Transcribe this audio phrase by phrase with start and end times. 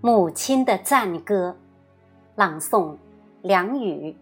[0.00, 1.56] 母亲的赞歌，
[2.36, 2.96] 朗诵：
[3.42, 4.14] 梁宇。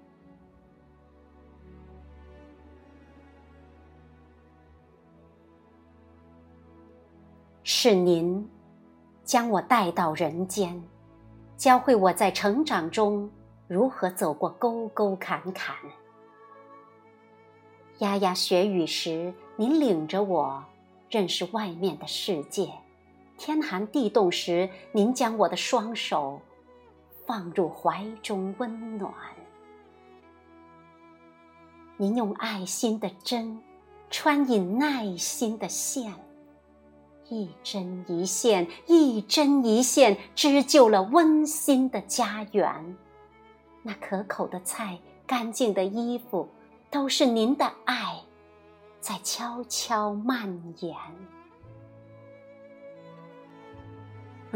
[7.62, 8.48] 是您
[9.22, 10.82] 将我带到人间，
[11.58, 13.30] 教会我在成长中
[13.68, 15.76] 如何走过沟沟坎坎。
[17.98, 20.64] 牙牙学语时，您领着我
[21.10, 22.72] 认识外面的世界。
[23.38, 26.40] 天寒地冻时，您将我的双手
[27.26, 29.12] 放入怀中温暖。
[31.96, 33.62] 您用爱心的针
[34.10, 36.12] 穿引耐心的线，
[37.28, 42.96] 一针一线，一针一线，织就了温馨的家园。
[43.82, 46.48] 那可口的菜，干净的衣服，
[46.90, 48.20] 都是您的爱
[49.00, 50.94] 在悄悄蔓延。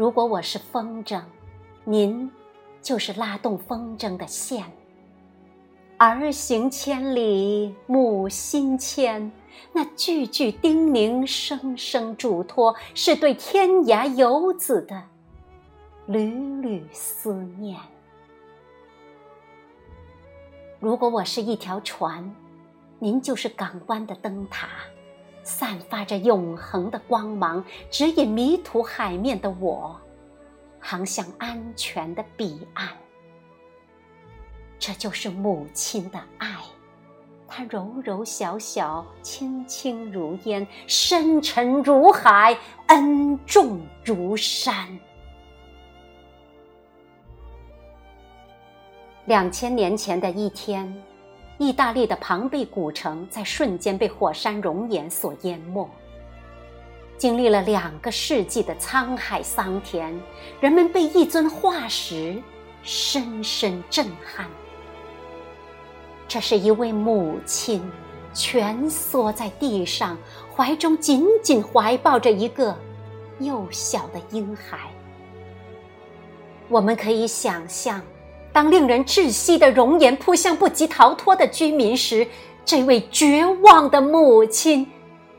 [0.01, 1.21] 如果我是风筝，
[1.83, 2.31] 您
[2.81, 4.65] 就是拉动风筝的线。
[5.99, 9.31] 儿行千里母心牵，
[9.71, 15.03] 那句句叮咛，声声嘱托，是对天涯游子的
[16.07, 17.79] 缕缕思念。
[20.79, 22.35] 如果我是一条船，
[22.97, 24.67] 您就是港湾的灯塔。
[25.43, 29.99] 散发着永恒的光芒，指引迷途海面的我，
[30.79, 32.89] 航向安全的彼岸。
[34.79, 36.55] 这就是母亲的爱，
[37.47, 44.87] 它柔柔小小，轻轻如烟，深沉如海，恩重如山。
[49.25, 50.91] 两千年前的一天。
[51.61, 55.87] 意大利的庞贝古城在瞬间被火山熔岩所淹没。
[57.19, 60.19] 经历了两个世纪的沧海桑田，
[60.59, 62.41] 人们被一尊化石
[62.81, 64.47] 深深震撼。
[66.27, 67.79] 这是一位母亲
[68.33, 70.17] 蜷缩在地上，
[70.57, 72.75] 怀中紧紧怀抱着一个
[73.37, 74.89] 幼小的婴孩。
[76.69, 78.01] 我们可以想象。
[78.53, 82.27] 当令人窒息的熔岩扑向不及逃脱的居民时，
[82.65, 84.85] 这位绝望的母亲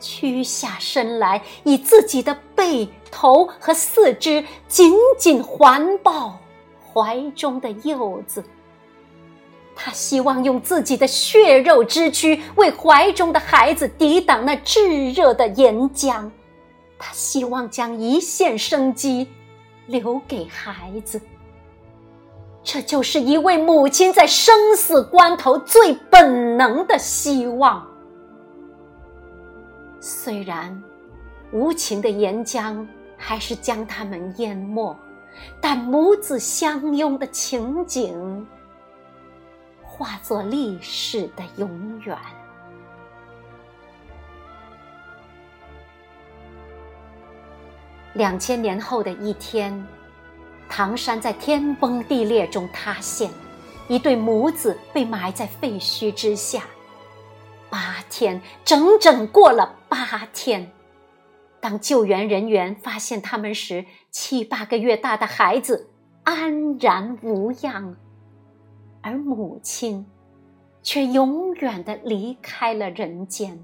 [0.00, 6.38] 屈下身来，以自己的背、头和四肢紧紧环抱
[6.92, 8.42] 怀中的幼子。
[9.74, 16.30] 她希望用自己的血肉之躯为怀中的孩子抵挡那炙热的岩浆，
[16.98, 19.28] 她希望将一线生机
[19.86, 21.20] 留给孩子。
[22.64, 27.84] 这就是一位母亲在生死关头最本能的希望。
[30.00, 30.82] 虽然
[31.52, 32.86] 无情的岩浆
[33.16, 34.96] 还是将他们淹没，
[35.60, 38.46] 但母子相拥的情景
[39.82, 42.16] 化作历史的永远。
[48.14, 49.84] 两千年后的一天。
[50.74, 53.30] 唐山在天崩地裂中塌陷，
[53.88, 56.62] 一对母子被埋在废墟之下。
[57.68, 60.72] 八天，整整过了八天。
[61.60, 65.90] 当救援人员发现他们时，七八个月大的孩子
[66.24, 67.94] 安然无恙，
[69.02, 70.06] 而母亲
[70.82, 73.62] 却永远的离开了人间。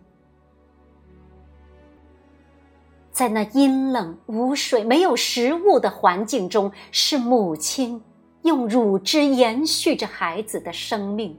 [3.19, 8.01] 在那阴冷无水、没有食物的环境中，是母亲
[8.43, 11.37] 用乳汁延续着孩子的生命。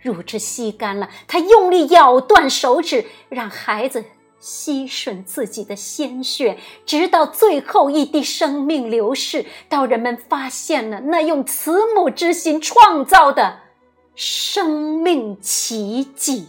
[0.00, 4.04] 乳汁吸干了，她用力咬断手指，让孩子
[4.38, 13.58] 吸吮自己的鲜血，直到最后一滴生命流逝，到人们发现了那用慈母之心创造的
[14.14, 16.46] 生命奇迹。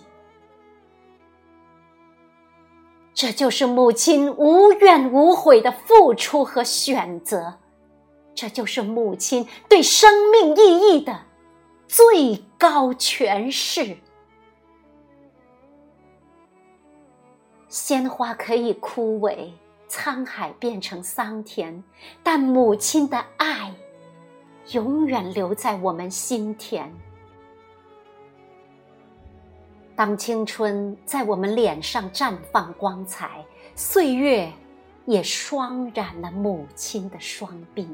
[3.19, 7.57] 这就是母亲无怨无悔的付出和选择，
[8.35, 11.21] 这就是母亲对生命意义的
[11.87, 13.97] 最高诠释。
[17.67, 19.49] 鲜花可以枯萎，
[19.89, 21.83] 沧海变成桑田，
[22.21, 23.73] 但母亲的爱
[24.73, 26.93] 永远留在我们心田。
[29.97, 34.47] 当青春在我们脸上绽放光彩，岁月
[35.07, 37.87] 也霜染了母亲的双鬓。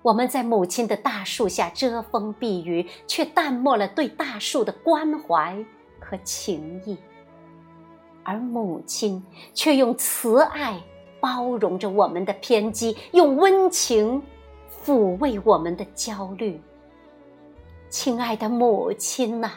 [0.00, 5.62] 我们在母亲的大树下遮风避雨，却淡漠了对大树的关怀
[6.00, 6.96] 和情谊，
[8.22, 9.22] 而母亲
[9.52, 10.80] 却用慈爱
[11.20, 14.22] 包容着我们的偏激，用温情
[14.82, 16.58] 抚慰我们的焦虑。
[17.90, 19.52] 亲爱的母亲呐，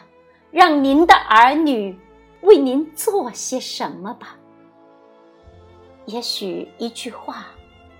[0.52, 1.98] 让您的儿女
[2.42, 4.36] 为您做些什么吧。
[6.06, 7.48] 也许一句话、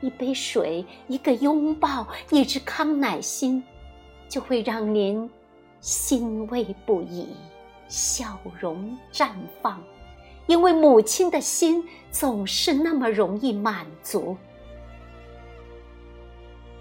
[0.02, 3.64] 一杯水、一个拥抱、一支康乃馨，
[4.28, 5.30] 就会让您
[5.80, 7.28] 欣慰不已，
[7.88, 9.30] 笑容绽
[9.62, 9.80] 放。
[10.48, 14.36] 因为母亲的心总是那么容易满足。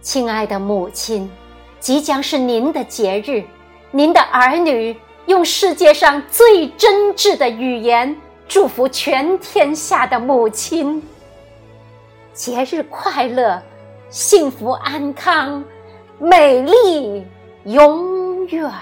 [0.01, 1.31] 亲爱的母亲，
[1.79, 3.45] 即将是您的节日，
[3.91, 4.97] 您的儿女
[5.29, 8.17] 用世界上最真挚的语言
[8.49, 11.03] 祝福全天下的母亲。
[12.33, 13.63] 节日快乐，
[14.09, 15.63] 幸福安康，
[16.19, 17.27] 美丽
[17.65, 18.73] 永远。